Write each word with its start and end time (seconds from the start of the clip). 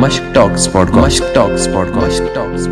مشک 0.00 0.34
ٹاکس 0.34 0.68
مشک 0.74 1.34
ٹاکس 1.34 1.66
مشک 1.68 2.34
ٹاکس 2.34 2.66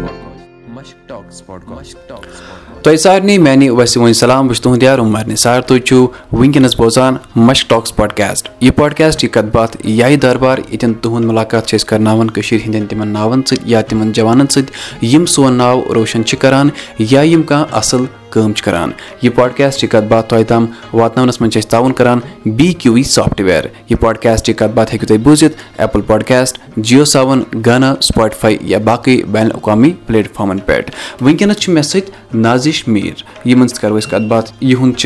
ٹاکس 1.06 1.43
مشک 1.69 2.09
ٹاکس 2.09 2.41
تۄہہِ 2.83 2.99
سارنٕے 2.99 3.37
میانہِ 3.39 3.69
وسیٖم 3.71 4.12
سلام 4.12 4.46
بہٕ 4.46 4.54
چھُس 4.54 4.62
تُہُنٛد 4.62 4.83
یار 4.83 4.99
عمر 4.99 5.27
نثار 5.29 5.61
تُہۍ 5.61 5.79
چھِو 5.87 6.07
وٕنکیٚنس 6.33 6.77
بوزان 6.79 7.17
مشک 7.37 7.71
ٹاکس 7.71 7.97
پاڈکاسٹ 7.97 8.49
یہِ 8.61 8.75
پاڈکاسٹ 8.77 9.25
یہِ 9.25 9.33
کتھ 9.33 9.51
باتھ 9.53 9.77
یہِ 9.85 10.21
دربار 10.23 10.59
ییٚتٮ۪ن 10.59 10.95
تُہُنٛد 10.95 11.27
مُلاقات 11.27 11.67
چھِ 11.67 11.77
أسۍ 11.77 11.89
کرناوان 11.89 12.31
کٔشیٖر 12.31 12.61
ہٕنٛدٮ۪ن 12.61 12.86
تِمن 12.86 13.09
ناوَن 13.09 13.43
سۭتۍ 13.46 13.62
یا 13.70 13.80
تِمن 13.88 14.12
جوانن 14.12 14.46
سۭتۍ 14.48 15.04
یِم 15.12 15.27
سون 15.34 15.54
ناو 15.58 15.82
روشن 15.95 16.24
چھِ 16.24 16.38
کران 16.40 16.68
یا 16.98 17.20
یِم 17.20 17.43
کانٛہہ 17.43 17.77
اَصٕل 17.79 18.04
کٲم 18.37 18.53
چھِ 18.53 18.64
کران۔ 18.64 18.91
یہِ 19.23 19.34
پاڈکاسٹ 19.34 19.84
یہِ 19.84 19.91
کتھ 19.91 20.07
باتھ 20.09 20.29
تۄہہِ 20.29 20.46
تام 20.46 20.66
واتناونس 20.93 21.41
منٛز 21.41 21.53
چھِ 21.53 21.62
أسۍ 21.62 21.71
تعاوُن 21.71 21.93
کران 21.93 22.18
B 22.46 22.73
Q 22.73 22.93
V 22.93 23.03
soft 23.03 23.41
wear 23.41 23.64
یہِ 23.91 24.00
پاڈکاسٹ 24.00 24.48
یہِ 24.48 24.57
کتھ 24.57 24.75
باتھ 24.75 24.93
ہیٚکِو 24.93 25.07
تُہۍ 25.07 25.18
بوٗزِتھ۔ 25.18 25.57
ایپل 25.79 26.00
پاڈکاسٹ 26.00 26.59
جیو 26.77 27.04
سیوَن 27.04 27.43
گانا 27.67 27.95
سُپاٹفاے 28.03 28.57
یا 28.61 28.79
باقٕے 28.79 29.22
بین 29.29 29.46
الاقوامی 29.46 29.93
پلیٹ 30.07 30.32
فارمن 30.32 30.59
پٮ۪ٹھ۔ 30.59 30.90
وٕنکیٚنس 31.21 31.57
چھُ 31.57 31.72
مےٚ 31.72 31.82
سۭتۍ 31.82 32.10
نازِش 32.34 32.88
میٖر۔ 32.88 33.48
یِمن 33.48 33.68
سۭتۍ 33.68 33.80
کرو 33.80 33.98
أسۍ 34.00 34.09
کتھ 34.09 34.26
باتھ۔ 34.28 34.52
یِہُنٛد 34.60 34.98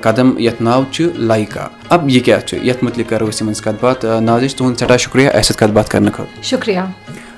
قدم، 0.00 0.38
یتھ 0.38 0.62
ناو 0.62 0.82
چھُ 0.90 1.04
لایکا 1.16 1.68
اب 1.88 2.10
یہِ 2.10 2.24
کیاہ 2.24 2.40
چھُ؟ 2.40 2.66
یتھ 2.66 2.84
مُتعلِق 2.84 3.10
کرو 3.10 3.30
أسۍ 3.30 3.38
یِمن 3.40 3.54
سۭتۍ 3.54 3.72
کتھ 3.72 3.84
باتھ۔ 3.84 4.04
نازِش، 4.20 4.54
تُہُنٛد 4.54 4.78
سٮ۪ٹھاہ 4.78 4.96
شُکریہ۔ 4.96 5.28
اَسہِ 5.28 5.44
سۭتۍ 5.44 5.66
کتھ 5.66 5.74
باتھ 5.74 5.90
خٲطرٕ۔ 5.90 6.24
شُکریہ۔ 6.42 6.80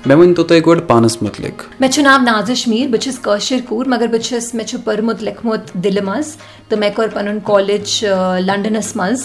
مےٚ 0.06 0.16
ؤنۍ 0.16 0.34
تو 0.36 0.42
تُہۍ 0.42 0.60
گۄڈٕ 0.66 0.86
پانس 0.86 1.16
مُتعلِق 1.22 1.62
مےٚ 1.80 1.90
چھُ 1.90 2.02
ناو 2.02 2.22
نازِش 2.22 2.66
میٖر 2.68 2.88
بہٕ 2.88 3.00
چھَس 3.00 3.18
کٲشِر 3.22 3.60
کوٗر 3.68 3.88
مگر 3.88 4.06
بہٕ 4.06 4.22
چھَس 4.22 4.54
مےٚ 4.54 4.66
چھُ 4.66 4.78
پوٚرمُت 4.84 5.22
لیٚکھمُت 5.22 5.70
دِلہِ 5.84 6.02
منٛز 6.04 6.36
تہٕ 6.68 6.78
مےٚ 6.78 6.90
کوٚر 6.96 7.08
پَنُن 7.14 7.38
کالیج 7.44 8.04
لنڈنَس 8.46 8.94
منٛز 8.96 9.22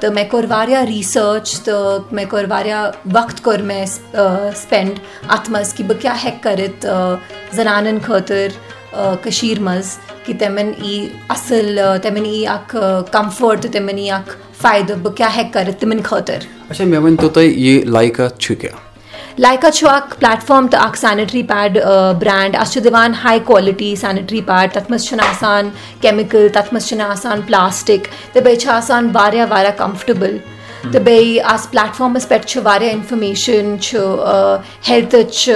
تہٕ 0.00 0.12
مےٚ 0.14 0.28
کوٚر 0.30 0.44
واریاہ 0.48 0.84
ریٖسٲرٕچ 0.88 1.60
تہٕ 1.60 2.12
مےٚ 2.12 2.28
کوٚر 2.30 2.44
واریاہ 2.50 2.90
وقت 3.14 3.42
کوٚر 3.44 3.62
مےٚ 3.68 3.86
سپینڈ 4.62 4.98
اَتھ 5.28 5.50
منٛز 5.50 5.72
کہِ 5.74 5.86
بہٕ 5.86 6.00
کیاہ 6.00 6.24
ہٮ۪کہٕ 6.24 6.42
کٔرِتھ 6.42 6.86
زَنانن 7.56 7.98
خٲطرٕ 8.06 8.52
کٔشیٖر 9.22 9.60
منٛز 9.60 9.96
کہِ 10.24 10.38
تِمن 10.38 10.72
یی 10.82 11.08
اَصٕل 11.28 11.78
تِمن 12.02 12.26
یی 12.26 12.46
اکھ 12.46 12.76
کَمفٲٹ 13.12 13.62
تہٕ 13.62 13.72
تِمن 13.72 13.98
یی 13.98 14.10
اکھ 14.10 14.36
فٲیدٕ 14.62 14.96
بہٕ 15.02 15.16
کیاہ 15.16 15.36
ہٮ۪کہٕ 15.36 15.52
کٔرِتھ 15.52 15.80
تِمن 15.80 16.02
خٲطرٕ 16.02 17.84
لایکا 17.86 18.28
چھُ 18.38 18.54
اکھ 19.86 20.14
پلیٹ 20.18 20.42
فارم 20.46 20.66
تہٕ 20.68 20.84
اکھ 20.84 20.98
سینِٹری 20.98 21.42
پیڈ 21.48 21.78
برینڈ 22.20 22.56
چھِ 22.72 22.82
دِوان 22.84 23.12
ہاے 23.24 23.38
کالٹی 23.46 23.94
سینِٹری 23.96 24.40
پیڈ 24.46 24.72
منٛز 24.90 25.04
چھُنہٕ 25.06 25.28
آسان 25.28 25.68
کیمِکل 26.00 26.48
منٛز 26.72 26.86
چھُنہٕ 26.88 27.10
آسان 27.10 27.40
پلاسٹِک 27.46 28.08
تہٕ 28.32 28.42
بیٚیہِ 28.44 28.60
آسان 28.76 29.10
واریاہ 29.14 29.46
واریاہ 29.50 29.76
کَمفٲٹیبٕل 29.78 30.36
تہٕ 30.92 31.02
بیٚیہِ 31.04 31.40
اَتھ 31.52 31.70
پلیٹ 31.72 31.94
فارمَس 31.96 32.28
پٮ۪ٹھ 32.28 32.46
چھُ 32.46 32.60
واریاہ 32.64 32.92
اِنفارمیشن 32.92 33.76
ہیٚلتھٕچ 34.88 35.48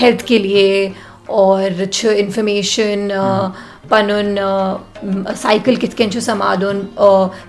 ہیٚلتھ 0.00 0.24
کے 0.26 0.38
لیے 0.38 0.88
اور 1.26 1.70
اِنفارمیشن 2.04 3.08
پَنُن 3.88 4.36
سایکل 5.42 5.74
کِتھ 5.74 5.96
کٔنۍ 5.96 6.10
چھُ 6.12 6.20
سَمبالُن 6.22 6.80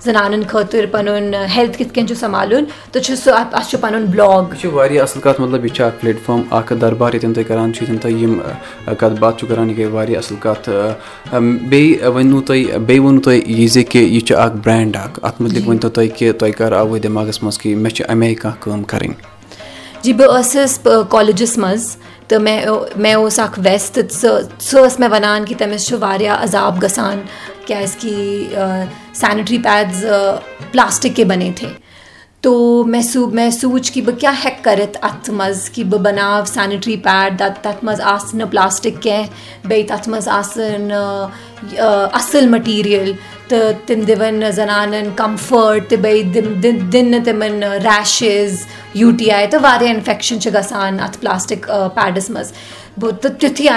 زَنانن 0.06 0.44
خٲطرٕ 0.48 0.92
پَنُن 0.92 1.34
ہیٚلتھ 1.56 1.78
کِتھ 1.78 1.94
کٔنۍ 1.94 2.08
چھُ 2.08 2.16
سَمبالُن 2.20 2.64
تہٕ 2.92 3.02
چھُ 3.04 3.16
سُہ 3.24 3.32
اَتھ 3.40 3.70
چھُ 3.70 3.80
پَنُن 3.82 4.06
بلاگ۔ 4.12 4.44
یہِ 4.52 4.60
چھُ 4.62 4.72
واریاہ 4.74 5.04
اَصٕل 5.04 5.22
کَتھ 5.22 5.42
مطلب 5.42 5.66
یہِ 5.66 5.74
چھُ 5.76 5.84
اکھ 5.86 5.96
پلیٹ 6.02 6.18
فارم 6.26 6.42
اکھ 6.58 6.74
دربار 6.82 7.14
ییٚتٮ۪ن 7.14 7.34
تُہۍ 7.34 7.44
کران 7.48 7.74
چھِو 7.74 7.86
ییٚتٮ۪ن 7.86 8.02
تُہۍ 8.02 8.22
یِم 8.22 8.40
کَتھ 9.00 9.20
باتھ 9.20 9.38
چھِو 9.40 9.48
کران 9.48 9.70
یہِ 9.70 9.78
گٔے 9.78 9.86
واریاہ 9.86 10.20
اَصٕل 10.20 10.38
کَتھ۔ 10.40 10.70
بیٚیہِ 11.70 12.06
ؤنِو 12.16 12.42
تُہۍ 12.42 12.78
بیٚیہِ 12.88 13.04
ووٚنوُ 13.04 13.22
تۄہہِ 13.24 13.42
یہِ 13.46 13.70
زِ 13.70 13.84
کہِ 13.90 14.02
یہِ 14.02 14.22
چھُ 14.28 14.36
اکھ 14.38 14.56
برینڈ 14.64 14.96
اکھ 14.96 15.20
اَتھ 15.22 15.42
مُتعلِق 15.42 15.68
ؤنۍ 15.68 15.80
تو 15.82 15.90
تُہۍ 15.90 16.08
کہِ 16.18 16.32
تۄہہِ 16.40 16.54
کر 16.58 16.72
آوٕ 16.72 17.00
دٮ۪ماغس 17.04 17.44
منٛز 17.44 17.58
کہِ 17.58 17.76
مےٚ 17.76 17.94
چھِ 17.96 18.06
اَمے 18.10 18.26
آیہِ 18.26 18.38
کانٛہہ 18.38 18.64
کٲم 18.64 18.84
کَرٕنۍ۔ 18.84 19.16
جی 20.02 20.14
بہٕ 20.14 20.40
ٲسٕس 20.40 20.80
کالیجَس 21.10 21.58
منٛز۔ 21.58 21.96
تہٕ 22.32 22.40
مےٚ 22.40 22.66
مےٚ 23.04 23.16
اوس 23.16 23.40
اکھ 23.40 23.60
ویٚس 23.66 23.92
تہٕ 23.92 24.10
سۄ 24.22 24.30
سۄ 24.60 24.86
ٲس 24.86 25.00
مےٚ 25.00 25.12
وَنان 25.12 25.46
کہِ 25.46 25.58
تٔمِس 25.60 25.88
چھُ 25.88 25.98
واریاہ 26.00 26.44
عذاب 26.44 26.82
گژھان 26.84 27.22
کیازِ 27.68 27.96
کہِ 28.02 28.14
سینِٹری 29.22 29.58
پیڈٕز 29.64 30.06
کے 31.16 31.26
بَنے 31.32 31.52
تھے۔ 31.56 31.70
تو 32.42 32.52
مےٚ 32.92 33.02
سوٗ 33.02 33.32
مےٚ 33.34 33.50
سوٗنٛچ 33.50 33.92
کہِ 33.92 34.04
بہٕ 34.06 34.20
کیاہ 34.20 34.34
ہٮ۪کہٕ 34.44 34.64
کٔرِتھ 34.64 34.98
اَتھ 35.02 35.30
منٛز 35.30 35.70
کہِ 35.74 35.84
بہٕ 35.86 36.02
بَناو 36.06 36.46
سینِٹری 36.46 36.98
پیڈ 37.04 37.42
تَتھ 37.62 37.84
منٛز 37.86 38.02
آسہٕ 38.14 38.36
نہٕ 38.38 38.50
پلاسٹِک 38.52 38.96
کیٚنٛہہ 39.02 39.68
بیٚیہِ 39.68 39.88
تَتھ 39.88 40.10
منٛز 40.10 40.28
آسن 40.40 40.92
اَصٕل 42.20 42.48
مٔٹیٖریَل 42.50 43.12
تِم 43.86 44.02
دِوان 44.08 44.52
زَنانن 44.56 45.10
کَمفٲٹ 45.16 45.90
تہٕ 45.90 46.00
بیٚیہِ 46.00 46.34
دِنۍ 46.64 47.10
نہٕ 47.10 47.24
تِمن 47.26 47.64
ریشِز 47.64 48.66
یوٗ 48.94 49.12
ٹی 49.18 49.32
آی 49.32 49.48
تہٕ 49.52 49.64
واریاہ 49.64 49.94
اِنفیکشن 49.94 50.42
چھِ 50.42 50.54
گژھان 50.54 51.00
اَتھ 51.00 51.18
پلاسٹِک 51.20 51.72
پیڈَس 51.96 52.30
منٛز 52.30 52.52
تہٕ 53.22 53.68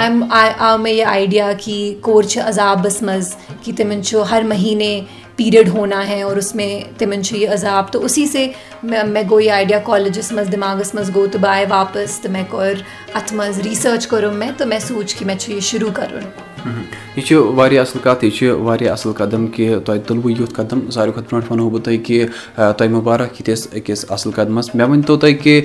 آو 0.59 0.77
مےٚ 0.77 0.93
یہِ 0.93 1.05
آیڈیا 1.05 1.51
کہِ 1.57 1.93
کورِ 2.01 2.25
چھِ 2.27 2.41
عذابَس 2.41 3.01
منٛز 3.01 3.35
کہِ 3.63 3.75
تِمن 3.77 4.03
چھُ 4.03 4.23
ہر 4.31 4.41
مہیٖنے 4.47 5.01
پیٖریڈ 5.35 5.69
ہونا 5.69 6.07
ہے 6.07 6.21
اور 6.21 6.37
اُس 6.37 6.55
میں 6.55 6.99
تِمن 6.99 7.23
چھُ 7.23 7.37
یہِ 7.37 7.49
عذاب۔ 7.53 7.91
تہٕ 7.91 8.03
اُسی 8.03 8.25
سے 8.27 8.47
مےٚ 8.83 9.23
گوٚو 9.29 9.39
یہِ 9.41 9.51
آیڈیا 9.51 9.79
کالیجَس 9.83 10.31
منٛز 10.31 10.51
دٮ۪ماغَس 10.51 10.93
منٛز 10.93 11.15
گوٚو 11.15 11.27
تہٕ 11.27 11.41
بہٕ 11.41 11.51
آیہِ 11.51 11.67
واپَس 11.69 12.19
تہٕ 12.19 12.31
مےٚ 12.31 12.49
کوٚر 12.49 12.73
اَتھ 13.13 13.33
منٛز 13.33 13.59
رِسٲرٕچ 13.59 14.07
کوٚرُم 14.07 14.35
مےٚ 14.39 14.51
تہٕ 14.57 14.67
مےٚ 14.67 14.79
سوٗنٛچ 14.79 15.15
کہِ 15.15 15.27
مےٚ 15.27 15.37
چھُ 15.37 15.53
یہِ 15.53 15.61
شروٗع 15.61 15.93
کَرُن 15.93 16.54
یہِ 16.65 17.23
چھُ 17.25 17.35
اَصٕل 17.79 17.99
کَتھ 18.03 18.25
یہِ 18.25 18.89
اَصٕل 18.89 19.11
قدم 19.17 19.47
کہِ 19.47 19.75
تۄہہِ 19.85 19.99
تُلوٕ 20.07 20.31
یُتھ 20.39 20.53
قدم۔ 20.53 20.79
ساروی 20.91 21.11
کھۄتہٕ 21.11 21.29
برونٛٹھ 21.31 21.51
وَنہو 21.51 21.69
بہٕ 21.69 21.81
تۄہہِ 21.83 22.05
کہِ 22.05 22.25
تۄہہِ 22.55 22.89
مُبارک 22.91 23.39
یِتھِس 23.39 23.67
أکِس 23.73 24.05
اَصٕل 24.09 24.31
قدمَس۔ 24.35 24.75
مےٚ 24.75 24.87
ؤنۍ 24.89 25.01
تو 25.07 25.17
تُہۍ 25.17 25.33
کہِ 25.43 25.61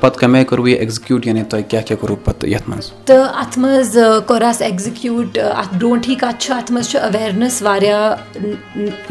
پَتہٕ 0.00 0.20
کَمہِ 0.20 0.46
کوٚروٕ 0.46 0.68
یہِ 0.68 0.78
ایٚگزِکیوٗٹ 0.78 1.26
یعنی 1.26 1.42
تۄہہِ 1.42 1.64
کیاہ 1.68 1.82
کیاہ 1.82 2.00
کوٚروٕ 2.00 2.24
پَتہٕ 2.24 2.48
یَتھ 2.48 2.68
منٛز؟ 2.68 2.90
تہٕ 3.04 3.28
اَتھ 3.40 3.58
منٛز 3.58 3.98
کوٚر 4.26 4.42
اَسہِ 4.42 4.66
ایٚگزِکیوٗٹ 4.66 5.38
اَتھ 5.38 5.74
برونٛٹھٕے 5.74 6.14
کَتھ 6.14 6.42
چھُ 6.42 6.54
اَتھ 6.54 6.72
منٛز 6.72 6.88
چھُ 6.90 6.98
اَویرنیٚس 7.00 7.62
واریاہ 7.62 8.14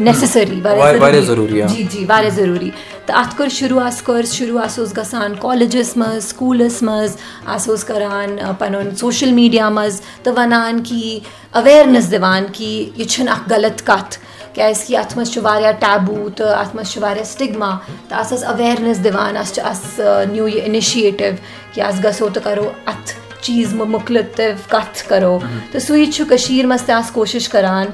نیسِسٔری 0.00 0.60
واریاہ 0.64 1.20
ضروٗری۔ 1.20 1.62
جی 1.74 1.82
جی 1.92 2.04
واریاہ 2.08 2.34
ضروٗری۔ 2.36 2.70
تہٕ 3.06 3.16
اَتھ 3.18 3.36
کوٚر 3.36 3.48
شروٗع 3.48 3.86
آس 3.86 4.02
کوٚر 4.02 4.24
شروٗع 4.32 4.64
آسہٕ 4.64 4.78
اوس 4.78 4.96
گژھان 4.96 5.32
کالیجَس 5.40 5.96
منٛز 5.96 6.24
سکوٗلَس 6.24 6.82
منٛز 6.82 7.16
اوس 7.46 7.84
کَران 7.84 8.36
پَنُن 8.58 8.94
سوشَل 8.96 9.32
میٖڈیا 9.32 9.68
منٛز 9.68 10.00
تہٕ 10.22 10.34
وَنان 10.36 10.82
کہِ 10.84 11.18
اَویرنیٚس 11.58 12.10
دِوان 12.12 12.46
کہِ 12.52 12.90
یہِ 12.96 13.06
چھُنہٕ 13.08 13.32
اکھ 13.34 13.52
غلط 13.52 13.82
کَتھ 13.88 14.18
کیازِ 14.54 14.86
کہِ 14.86 14.96
اَتھ 14.96 15.16
منٛز 15.16 15.32
چھُ 15.32 15.42
واریاہ 15.42 15.72
ٹیبوٗ 15.72 16.30
تہٕ 16.36 16.58
اَتھ 16.60 16.76
منٛز 16.76 16.90
چھُ 16.92 17.02
واریاہ 17.02 17.24
سِٹِگما 17.32 17.70
تہٕ 18.08 18.18
اَسہِ 18.20 18.38
ٲس 18.38 18.44
اَویرنیٚس 18.44 19.04
دِوان 19.04 19.36
اَسہِ 19.36 19.54
چھُ 19.54 19.62
اَسہِ 19.70 20.26
نیوٗ 20.32 20.48
یہِ 20.48 20.62
اِنِشیٹِو 20.66 21.30
کہِ 21.72 21.80
اَسہِ 21.88 22.04
گژھو 22.04 22.28
تہٕ 22.34 22.44
کَرو 22.44 22.70
اَتھ 22.90 23.10
چیٖز 23.44 23.74
مُختلِف 23.74 24.68
کَتھ 24.68 25.08
کَرو۔ 25.08 25.38
تہٕ 25.72 25.80
سُے 25.86 26.06
چھُ 26.14 26.24
کٔشیٖر 26.28 26.66
منٛز 26.66 26.82
تہِ 26.86 26.94
آسہٕ 26.94 27.14
کوٗشِش 27.14 27.48
کَران 27.48 27.86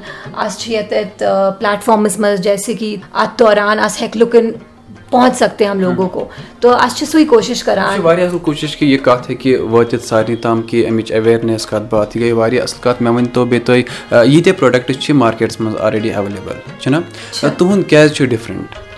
اَسہِ 0.43 0.59
چھِ 0.61 0.72
ییٚتٮ۪تھ 0.72 1.22
پلیٹ 1.59 1.83
فارمَس 1.84 2.19
منٛز 2.19 2.41
جیسے 2.41 2.75
کہِ 2.75 2.97
اَتھ 3.22 3.39
دوران 3.39 3.78
اَسہِ 3.87 4.03
ہیٚکہِ 4.03 4.21
لُکَن 4.22 4.47
پہنٛچ 5.10 5.37
سکتے 5.37 5.65
ہم 5.66 5.81
لوگوں 5.81 6.09
کو۔ 6.09 6.28
اَسہِ 6.62 6.97
چھِ 6.98 7.06
سُے 7.09 7.25
کوٗشِش 7.25 7.62
کران 7.65 8.00
واریاہ 8.03 8.26
اَصٕل 8.26 8.38
کوٗشِش 8.43 8.76
کہِ 8.76 8.88
یہِ 8.88 9.03
کَتھ 9.04 9.31
ہیٚکہِ 9.31 9.60
وٲتِتھ 9.72 10.04
سارنٕے 10.04 10.37
تام 10.43 10.62
کہِ 10.62 10.87
اَمِچ 10.88 11.12
ایویرنیٚس 11.12 11.66
کَتھ 11.66 11.87
باتھ 11.91 12.16
یہِ 12.16 12.22
گٔے 12.25 12.32
واریاہ 12.32 12.62
اَصٕل 12.62 12.82
کَتھ 12.82 13.03
مےٚ 13.03 13.15
ؤنۍ 13.15 13.28
تو 13.34 13.44
بیٚیہِ 13.44 13.66
تُہۍ 13.66 13.82
ییٖتیاہ 14.26 14.59
پروڈکٹ 14.59 14.98
چھِ 15.00 15.15
مارکیٹَس 15.15 15.60
منٛز 15.60 15.76
آلریڈی 15.81 16.10
ایویلیبٕل 16.15 16.81
چھُنہ 16.81 16.97
تُہُنٛد 17.59 17.88
کیازِ 17.88 18.15
چھُ 18.15 18.26
ڈِفرنٹ 18.26 18.90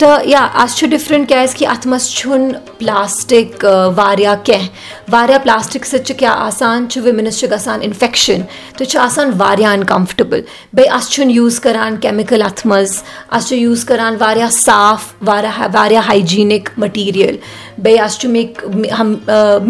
تہٕ 0.00 0.26
یا 0.26 0.40
اَسہِ 0.62 0.76
چھُ 0.78 0.86
ڈِفرنٹ 0.90 1.28
کیازِ 1.28 1.56
کہِ 1.56 1.66
اَتھ 1.68 1.86
منٛز 1.88 2.08
چھُنہٕ 2.16 2.78
پلاسٹِک 2.78 3.64
واریاہ 3.96 4.34
کیٚنٛہہ 4.44 4.68
واریاہ 5.12 5.38
پلاسٹِک 5.42 5.84
سۭتۍ 5.86 6.04
چھُ 6.06 6.14
کیاہ 6.18 6.36
آسان 6.46 6.88
چھُ 6.90 7.02
وُمینٕز 7.06 7.38
چھُ 7.38 7.50
گژھان 7.50 7.80
اِنفیکشن 7.82 8.40
تہٕ 8.76 8.88
چھُ 8.90 8.98
آسان 9.00 9.30
واریاہ 9.38 9.72
اَنکَمفٲٹیبٕل 9.72 10.40
بیٚیہِ 10.74 10.92
اَسہِ 10.96 11.12
چھُنہٕ 11.12 11.34
یوٗز 11.34 11.60
کران 11.64 11.96
کیمِکل 12.04 12.42
اَتھ 12.42 12.66
منٛز 12.66 12.92
اَسہِ 13.30 13.48
چھُ 13.48 13.56
یوٗز 13.56 13.84
کران 13.88 14.16
واریاہ 14.20 14.50
صاف 14.58 15.12
واریاہ 15.26 15.60
واریاہ 15.74 16.08
ہایجیٖنِک 16.08 16.68
مٔٹیٖریَل 16.78 17.36
بیٚیہِ 17.82 18.00
اَسہِ 18.04 18.20
چھُ 18.20 18.30
میک 18.30 18.64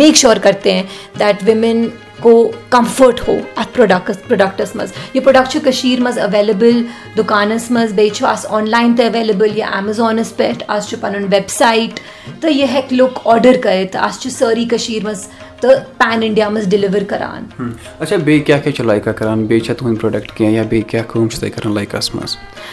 میک 0.00 0.16
شور 0.16 0.36
کرتے 0.42 0.72
ہیں 0.74 0.82
دیٹ 1.18 1.48
وِمین 1.48 1.88
کو 2.22 2.50
کمفٲٹ 2.70 3.20
ہو 3.28 3.36
اتھ 3.56 3.74
پروڈکٹس 3.74 4.16
پروڈکٹس 4.28 4.74
مز۔ 4.76 4.92
یہ 5.14 5.20
پروڈکٹ 5.20 5.52
چھُ 5.52 5.60
کٔشیٖر 5.64 6.00
منٛز 6.00 6.18
ایویلیبٕل 6.18 6.82
دُکانَس 7.16 7.70
منٛز 7.70 7.92
بیٚیہِ 7.92 8.14
چھُ 8.14 8.26
اَسہِ 8.26 8.50
آن 8.54 8.70
لاین 8.70 8.94
تہِ 8.96 9.06
اویلیبل 9.06 9.58
یا 9.58 9.68
امیزانس 9.78 10.36
پٮ۪ٹھ 10.36 10.64
اَسہِ 10.68 10.88
چھُ 10.90 11.00
پَنُن 11.00 11.26
ویب 11.32 11.48
سایٹ 11.48 12.00
تہٕ 12.40 12.50
یہِ 12.50 12.68
ہیٚکہِ 12.72 12.96
لُکھ 12.96 13.20
آرڈر 13.24 13.56
کٔرِتھ 13.62 13.92
تہٕ 13.92 14.20
چھِ 14.20 14.30
سٲری 14.32 14.64
کشیر 14.70 15.04
مز 15.04 15.26
تہٕ 15.60 15.84
پین 15.98 16.22
اِنڈیا 16.22 16.48
منٛز 16.48 16.68
ڈیلِور 16.70 17.02
کران 17.08 17.46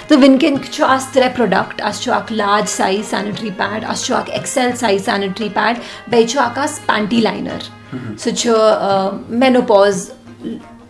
تہٕ 0.07 0.18
وٕنکیٚن 0.18 0.56
چھُ 0.72 0.84
اَسہِ 0.89 1.13
ترٛےٚ 1.13 1.36
پروڈکٹ 1.36 1.81
اَسہِ 1.84 2.04
چھُ 2.04 2.13
اکھ 2.13 2.34
لارٕج 2.34 2.69
سایز 2.69 3.10
سینِٹری 3.10 3.50
پیڈ 3.57 3.86
اَسہِ 3.89 4.06
چھُ 4.06 4.16
اکھ 4.16 4.30
ایٚکسل 4.31 4.69
سایز 4.80 5.06
سینِٹری 5.06 5.50
پیڈ 5.54 5.78
بیٚیہِ 6.12 6.30
چھُ 6.30 6.39
اکھ 6.42 6.60
اَسہِ 6.60 6.86
پینٹی 6.88 7.22
لاینر 7.22 7.69
سُہ 8.24 8.36
چھُ 8.39 8.56
مینوپاز 9.39 10.10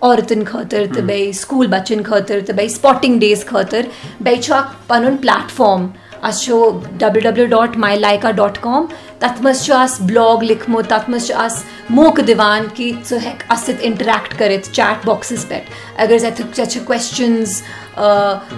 عورتن 0.01 0.43
خٲطرٕ 0.45 0.93
تہٕ 0.93 1.03
بیٚیہِ 1.03 1.33
سکوٗل 1.33 1.67
بَچن 1.67 2.03
خٲطرٕ 2.03 2.45
تہٕ 2.45 2.55
بیٚیہِ 2.55 2.75
سپاٹِنگ 2.75 3.19
ڈیز 3.19 3.45
خٲطرٕ 3.45 3.87
بیٚیہِ 4.23 4.41
چھُ 4.43 4.53
اکھ 4.55 4.75
پَنُن 4.87 5.17
پلیٹ 5.21 5.51
فارم 5.55 5.87
اَسہِ 6.21 6.45
چھُ 6.45 6.79
ڈبلیو 6.99 7.21
ڈبلیو 7.29 7.45
ڈاٹ 7.49 7.77
ماے 7.77 7.95
لایکا 7.99 8.31
ڈاٹ 8.31 8.57
کام 8.61 8.85
تَتھ 9.19 9.41
منٛز 9.41 9.63
چھُ 9.65 9.73
اَس 9.73 10.01
بلاگ 10.01 10.43
لیکھمُت 10.43 10.89
تَتھ 10.89 11.09
منٛز 11.09 11.27
چھُ 11.27 11.35
اَس 11.35 11.63
موقعہٕ 11.89 12.27
دِوان 12.27 12.65
کہِ 12.73 12.91
ژٕ 13.09 13.17
ہیٚکھ 13.25 13.43
اَتھ 13.49 13.59
سۭتۍ 13.59 13.83
اِنٹریکٹ 13.87 14.37
کٔرِتھ 14.39 14.69
چیٹ 14.71 15.05
باکسَس 15.05 15.47
پٮ۪ٹھ 15.47 15.69
اگر 16.01 16.17
ژےٚ 16.17 16.31
ژےٚ 16.55 16.65
چھِ 16.65 16.79
کوسچنٕز 16.85 17.61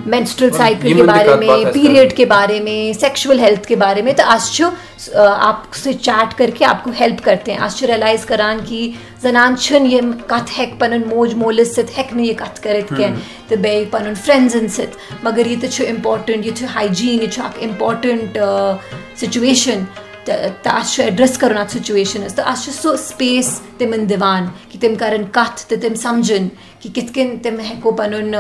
مینسٹرل 0.06 0.52
سائیکل 0.52 0.94
کے 0.94 1.04
بارے 1.04 1.36
میں 1.40 1.64
پیریڈ 1.74 2.16
کے 2.18 2.26
بارے 2.26 2.60
میں 2.64 2.82
سیکشول 3.00 3.40
ہیلتھ 3.40 3.68
کے 3.68 3.76
بارے 3.76 4.02
میں 4.02 4.14
تو 4.14 4.24
آج 4.26 4.50
چھُ 4.56 4.66
آپ 5.50 5.76
سے 5.84 5.94
چیٹ 5.94 6.38
کر 6.38 6.50
کے 6.58 6.66
آپ 6.66 6.84
کو 6.84 6.92
ہیلپ 7.00 7.24
کرتے 7.24 7.52
ہیں۔ 7.52 7.60
آج 7.60 7.76
چھُ 7.76 7.88
ریلائز 7.88 8.26
کران 8.26 8.60
کہ 8.70 8.92
زنان 9.22 9.58
چھُنہٕ 9.58 9.92
یِم 9.94 10.12
کَتھ 10.28 10.60
ہیٚکہِ 10.60 10.80
پَنُن 10.80 11.02
موج 11.08 11.34
مٲلِس 11.34 11.76
سۭتۍ 11.76 11.98
ہیٚکہِ 11.98 12.16
نہٕ 12.16 12.26
یہِ 12.26 12.38
کَتھ 12.38 12.62
کٔرِتھ 12.62 12.94
کینٛہہ 12.98 13.20
تہٕ 13.48 13.58
بیٚیہِ 13.58 13.92
پَنُن 13.92 14.14
فرٛٮ۪نٛڈزَن 14.16 14.68
سۭتۍ 14.68 15.24
مگر 15.24 15.46
یہِ 15.46 15.62
تہِ 15.62 15.70
چھُ 15.72 15.86
اِمپاٹَنٛٹ 15.88 16.46
یہِ 16.46 16.56
چھُ 16.58 16.66
ہایجیٖن 16.76 17.22
یہِ 17.22 17.32
چھُ 17.32 17.44
اَکھ 17.46 17.58
اِمپاٹَنٛٹ 17.60 18.38
سُچویشَن 19.20 19.84
تہٕ 20.26 20.76
اَسہِ 20.80 20.94
چھُ 20.94 21.04
ایڈرَس 21.04 21.38
کَرُن 21.38 21.58
اَتھ 21.58 21.72
سُچویشَنَس 21.78 22.34
تہٕ 22.36 22.48
اَسہِ 22.52 22.64
چھُ 22.66 22.82
سُہ 22.82 22.96
سپیس 23.10 23.60
تِمَن 23.78 24.10
دِوان 24.10 24.46
کہِ 24.70 24.82
تِم 24.82 24.96
کَرَن 25.00 25.24
کَتھ 25.32 25.66
تہٕ 25.68 25.82
تِم 25.82 25.96
سَمجھن 26.04 26.48
کہِ 26.80 26.94
کِتھ 26.96 27.14
کٔنۍ 27.14 27.42
تِم 27.44 27.60
ہیٚکو 27.60 27.92
پَنُن 28.00 28.36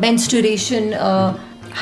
مینسٹوریشن 0.00 0.90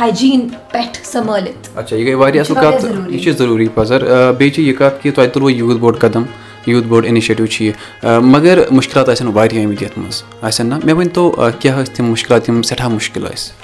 ہایجیٖن 0.00 0.46
پٮ۪ٹھ 0.70 0.98
سَمبٲلِتھ 1.06 1.68
اچھا 1.78 1.96
یہِ 1.96 2.06
گٔے 2.06 2.14
واریاہ 2.14 2.44
اَصٕل 2.44 2.60
کَتھ 2.60 2.84
یہِ 3.10 3.22
چھِ 3.22 3.32
ضروٗری 3.38 3.68
پَزر 3.74 4.00
بیٚیہِ 4.38 4.54
چھِ 4.54 4.62
یہِ 4.62 4.76
کَتھ 4.78 5.02
کہِ 5.02 5.14
تۄہہِ 5.14 5.32
تُلوٕ 5.32 5.50
یوٗت 5.50 5.78
بوٚڑ 5.80 5.96
قدم 6.00 6.22
یوٗت 6.66 6.84
بوٚڑ 6.88 7.04
اِنِشیٹِو 7.06 7.46
چھِ 7.46 7.64
یہِ 7.64 8.20
مگر 8.22 8.58
مُشکِلات 8.70 9.08
آسن 9.08 9.26
واریاہ 9.34 9.64
آمٕتۍ 9.64 9.82
یَتھ 9.84 9.98
منٛز 9.98 10.22
آسن 10.48 10.66
نہ 10.66 10.74
مےٚ 10.84 10.96
ؤنۍ 10.96 11.08
تو 11.14 11.30
کیٛاہ 11.60 11.82
ٲسۍ 11.82 11.94
تِم 11.96 12.10
مُشکِلات 12.10 12.48
یِم 12.48 12.62
سٮ۪ٹھاہ 12.62 12.88
مُشکِل 12.88 13.24
ٲسۍ 13.24 13.63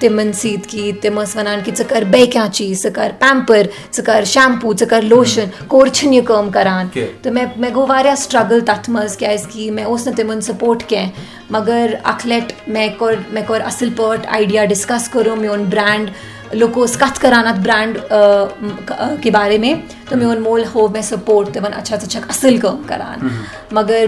سۭتۍ 0.00 0.56
کہِ 0.68 0.92
تِم 1.00 1.20
ٲسۍ 1.20 1.36
وَنان 1.36 1.60
کہِ 1.64 1.76
ژٕ 1.76 1.84
کَر 1.88 2.04
بیٚیہِ 2.10 2.32
کانٛہہ 2.32 2.52
چیٖز 2.52 2.82
ژٕ 2.82 2.90
کَر 2.94 3.10
پیمپَر 3.18 3.62
ژٕ 3.92 4.04
کَر 4.04 4.24
شیمپوٗ 4.24 4.72
ژٕ 4.80 4.86
کَر 4.90 5.02
لوشَن 5.02 5.44
کورِ 5.68 5.90
چھِنہٕ 5.90 6.14
یہِ 6.14 6.24
کٲم 6.26 6.50
کَران۔ 6.50 6.88
تہٕ 7.22 7.32
مےٚ 7.32 7.46
مےٚ 7.56 7.74
گوٚو 7.74 7.86
واریاہ 7.86 8.14
سٹرٛگٕل 8.14 8.60
تَتھ 8.60 8.90
منٛز 8.90 9.16
کیٛازِکہِ 9.16 9.70
مےٚ 9.70 9.86
اوس 9.86 10.06
نہٕ 10.06 10.16
تِمَن 10.16 10.40
سَپوٹ 10.40 10.82
کینٛہہ 10.82 11.10
مگر 11.50 11.94
اَکھ 12.04 12.26
لَٹہِ 12.26 12.52
مےٚ 12.66 12.88
کوٚر 12.98 13.14
مےٚ 13.32 13.46
کوٚر 13.46 13.60
اَصٕل 13.60 13.90
پٲٹھۍ 13.96 14.26
آیڈیا 14.28 14.64
ڈِسکَس 14.64 15.08
کوٚرُم 15.08 15.40
میون 15.40 15.64
برٛینٛڈ 15.70 16.10
لُکو 16.54 16.80
اوس 16.80 16.96
کَتھ 16.96 17.20
کَران 17.20 17.46
اَتھ 17.46 17.60
برٛینٛڈ 17.60 17.98
کہِ 19.22 19.32
بارے 19.32 19.58
میں۔ 19.58 19.74
تہٕ 20.08 20.18
میون 20.18 20.42
مول 20.42 20.64
ہوو 20.74 20.88
مےٚ 20.88 21.02
سَپوٹ 21.02 21.48
تِمَن 21.48 21.70
اچھا 21.74 21.96
چھَکھ 21.96 22.26
اَصٕل 22.28 22.56
کٲم 22.58 22.82
کَران۔ 22.86 23.28
مگر 23.72 24.04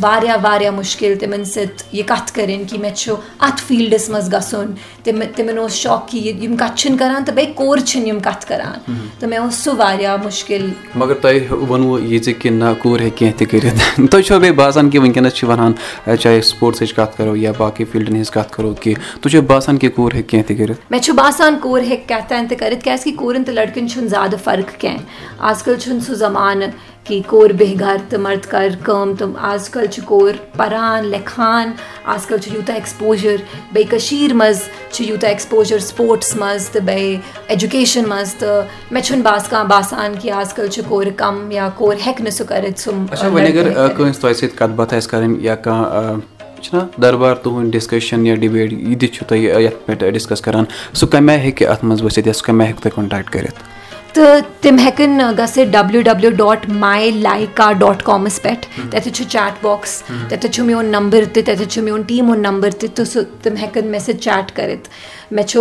واریاہ 0.00 0.36
واریاہ 0.42 0.70
مُشکِل 0.70 1.18
تِمَن 1.18 1.44
سۭتۍ 1.44 1.86
یہِ 1.92 2.06
کَتھ 2.06 2.32
کَرٕنۍ 2.32 2.64
کہِ 2.70 2.80
مےٚ 2.80 2.94
چھُ 2.94 3.14
اَتھ 3.40 3.60
فیٖلڈَس 3.66 4.08
منٛز 4.08 4.32
گژھُن 4.32 4.72
تِم 5.02 5.22
تِمَن 5.36 5.58
اوس 5.58 5.72
شوق 5.72 6.08
کہِ 6.08 6.44
یِم 6.44 6.56
چھِنہٕ 6.76 6.98
کَران 6.98 7.24
تہٕ 7.24 7.34
بیٚیہِ 7.34 7.54
کورِ 7.54 7.82
چھِنہٕ 7.82 8.06
یِم 8.06 8.20
کَتھٕ 8.20 8.48
کَران۔ 8.48 8.94
تہٕ 9.18 9.28
مےٚ 9.28 9.38
اوس 9.38 9.54
سُہ 9.54 9.74
واریاہ 9.76 10.16
مُشکِل 10.24 10.68
مگر 10.94 11.14
تۄہہِ 11.14 11.50
ووٚنوُ 11.50 12.00
یہِ 12.00 12.34
کہِ 12.38 12.52
نہ 12.52 12.64
کوٗر 12.82 13.00
ہیٚکہِ 13.00 13.18
کینٛہہ 13.18 13.38
تہِ 13.38 13.48
کٔرِتھ۔ 13.50 14.00
تُہۍ 14.10 14.22
چھُوا 14.22 14.38
بیٚیہِ 14.38 14.56
باسان 14.56 14.90
کہِ 14.90 15.00
وٕنکیٚنَس 15.00 15.32
چھِ 15.32 15.48
وَنان 15.48 15.72
چاہے 16.16 16.40
سپوٹسٕچ 16.40 16.94
کَتھ 16.94 17.18
کَرو 17.18 17.36
یا 17.36 17.52
باقٕے 17.58 17.84
فیٖلڈَن 17.84 18.14
ہِنٛز 18.14 18.30
کَتھ 18.30 18.52
کَرو 18.52 18.74
کہِ 18.80 18.94
تُہۍ 19.20 19.32
چھُو 19.32 19.42
باسان 19.42 19.78
کہِ 19.78 19.94
کوٗر 19.94 20.14
ہیٚکہِ 20.14 20.30
کینٛہہ 20.30 20.48
تہِ 20.48 20.58
کٔرِتھ۔ 20.58 20.80
مےٚ 20.90 21.00
چھُ 21.00 21.14
باسان 21.14 21.58
کوٗر 21.62 21.82
ہیٚکہِ 21.82 22.08
کیٛاہ 22.08 22.20
تام 22.28 22.46
تہِ 22.48 22.58
کٔرِتھ 22.58 22.84
کیٛازِکہِ 22.84 23.16
کوٗرٮ۪ن 23.16 23.44
تہٕ 23.44 23.54
لٔڑکَن 23.54 23.88
چھُنہٕ 23.88 24.08
زیادٕ 24.08 24.38
فرق 24.44 24.80
کینٛہہ۔ 24.80 25.00
آز 25.48 25.62
کَل 25.62 25.78
سُہ 25.80 26.14
زَمانہٕ 26.14 26.70
کہِ 27.04 27.20
کورِ 27.26 27.52
بیٚہہِ 27.52 27.80
گَرٕ 27.80 28.08
تہٕ 28.08 28.20
مَرد 28.20 28.44
کَرِ 28.50 28.74
کٲم 28.84 29.14
تہٕ 29.18 29.36
آز 29.52 29.68
کَل 29.70 29.86
چھِ 29.92 30.04
کورِ 30.06 30.36
پَران 30.56 31.06
لیکھان 31.10 31.72
آز 32.14 32.26
کَل 32.26 32.38
چھُ 32.38 32.52
یوٗتاہ 32.54 32.74
ایٚکٕسپوجَر 32.74 33.36
بیٚیہِ 33.72 33.90
کٔشیٖرِ 33.90 34.32
منٛز 34.40 34.60
چھِ 34.92 35.06
یوٗتاہ 35.08 35.30
ایٚکٕسپوجَر 35.30 35.78
سپوٹٕس 35.78 36.36
منٛز 36.36 36.68
تہٕ 36.70 36.82
بیٚیہِ 36.84 37.18
ایٚجوکیشَن 37.48 38.08
منٛز 38.08 38.34
تہٕ 38.34 38.64
مےٚ 38.90 39.02
چھُنہٕ 39.02 39.24
باس 39.24 39.48
کانٛہہ 39.48 39.68
باسان 39.68 40.14
کہِ 40.20 40.30
آز 40.40 40.54
کَل 40.54 40.68
چھِ 40.74 40.82
کورِ 40.88 41.16
کَم 41.16 41.50
یا 41.52 41.68
کورِ 41.76 41.96
ہیٚکہِ 42.06 42.24
نہٕ 42.24 42.36
سُہ 42.36 42.44
کٔرِتھ 42.48 42.80
سُہ 42.80 42.90
وۄنۍ 42.90 43.48
اگر 43.48 43.94
کٲنٛسہِ 43.96 44.20
تۄہہِ 44.22 44.36
سۭتۍ 44.36 44.56
کَتھ 44.58 44.72
باتھ 44.76 44.94
آسہِ 44.94 45.10
کَرٕنۍ 45.10 45.36
یا 45.40 45.54
کانٛہہ 45.54 46.18
چھُنہ 46.62 46.82
دربار 47.02 47.34
تُہُنٛد 47.42 47.72
ڈِسکَشَن 47.72 48.26
یا 48.26 48.34
ڈِبیٹ 48.40 48.72
یہِ 48.72 49.00
تہِ 49.00 49.12
چھُو 49.12 49.24
تُہۍ 49.28 49.60
یَتھ 49.60 49.86
پٮ۪ٹھ 49.86 50.04
ڈِسکَس 50.14 50.40
کَران 50.40 50.64
سُہ 50.94 51.06
کَمہِ 51.06 51.30
آیہِ 51.34 51.44
ہیٚکہِ 51.44 51.68
اَتھ 51.68 51.84
منٛز 51.84 52.02
ؤسِتھ 52.04 52.26
یا 52.28 52.32
سُہ 52.32 52.46
کَمہِ 52.46 52.60
آیہِ 52.60 52.72
ہیٚکہِ 52.72 52.82
تۄہہِ 52.82 52.96
کَنٹیکٹ 52.96 53.32
کٔرِتھ 53.32 53.79
تہٕ 54.14 54.40
تِم 54.60 54.78
ہیٚکَن 54.78 55.20
گٔژھِتھ 55.38 55.70
ڈبلیو 55.72 56.00
ڈبلیو 56.04 56.30
ڈاٹ 56.36 56.68
ماے 56.82 57.10
لایکا 57.10 57.70
ڈاٹ 57.80 58.02
کامَس 58.02 58.40
پٮ۪ٹھ 58.42 58.66
تَتٮ۪تھ 58.90 59.08
چھُ 59.16 59.24
چیٹ 59.32 59.62
باکٕس 59.62 60.02
تَتٮ۪تھ 60.28 60.46
چھُ 60.54 60.64
میون 60.64 60.86
نمبر 60.96 61.24
تہِ 61.32 61.44
تَتٮ۪تھ 61.44 61.72
چھُ 61.72 61.82
میون 61.82 62.02
ٹیٖم 62.08 62.30
ہُنٛد 62.30 62.46
نمبر 62.46 62.70
تہِ 62.80 62.88
تہٕ 62.94 63.04
سُہ 63.12 63.20
تِم 63.42 63.56
ہیٚکَن 63.56 63.86
مےٚ 63.90 64.00
سۭتۍ 64.06 64.20
چیٹ 64.24 64.56
کٔرِتھ 64.56 64.88
مےٚ 65.34 65.46
چھُ 65.46 65.60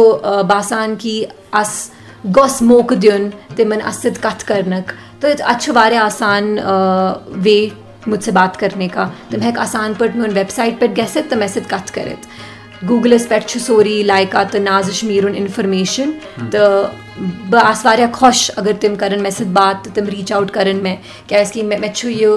باسان 0.49 0.95
کہِ 1.01 1.25
اَس 1.61 1.89
گوٚژھ 2.35 2.63
موقعہٕ 2.69 2.99
دیُن 3.01 3.29
تِمَن 3.55 3.79
اَتھ 3.85 3.95
سۭتۍ 3.95 4.21
کَتھ 4.21 4.45
کَرنُک۔ 4.45 4.91
تہٕ 5.19 5.41
اَتھ 5.49 5.63
چھُ 5.63 5.75
واریاہ 5.75 6.03
آسان 6.03 6.57
وے 7.45 7.59
مُجھ 8.07 8.23
سے 8.23 8.31
بات 8.31 8.59
کَرنے 8.59 8.87
کا۔ 8.93 9.07
تِم 9.29 9.41
ہیٚکہِ 9.41 9.61
آسان 9.61 9.93
پٲٹھۍ 9.97 10.15
میون 10.15 10.31
ویٚبسایٹ 10.35 10.79
پٮ۪ٹھ 10.79 10.99
گٔژھِتھ 10.99 11.29
تہٕ 11.29 11.39
مےٚ 11.39 11.47
سۭتۍ 11.47 11.69
کَتھ 11.69 11.91
کٔرِتھ 11.93 12.27
گوٗگلَس 12.87 13.27
پٮ۪ٹھ 13.29 13.47
چھُ 13.47 13.59
سورُے 13.61 14.01
لایکا 14.03 14.43
تہٕ 14.51 14.61
نازِشمیٖرُن 14.61 15.35
اِنفارمیشَن 15.35 16.11
تہٕ 16.51 16.89
بہٕ 17.49 17.63
آسہٕ 17.65 17.85
واریاہ 17.85 18.11
خۄش 18.13 18.51
اگر 18.57 18.73
تِم 18.81 18.95
کَرَن 18.95 19.21
مےٚ 19.23 19.31
سۭتۍ 19.31 19.53
بات 19.53 19.83
تہٕ 19.83 19.93
تِم 19.95 20.05
ریٖچ 20.13 20.31
آوُٹ 20.31 20.51
کَرَن 20.51 20.77
مےٚ 20.83 20.95
کیٛازِکہِ 21.27 21.63
مےٚ 21.63 21.79
مےٚ 21.79 21.93
چھُ 21.93 22.11
یہِ 22.11 22.29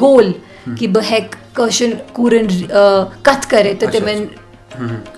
گول 0.00 0.32
کہِ 0.78 0.88
بہٕ 0.92 1.10
ہیٚکہٕ 1.10 1.54
کٲشِر 1.54 1.94
کوٗرٮ۪ن 2.12 2.46
کَتھ 3.22 3.48
کٔرِتھ 3.50 3.80
تہٕ 3.80 3.92
تِمَن 3.92 4.24